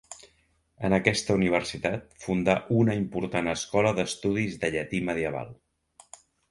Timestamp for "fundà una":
2.25-2.97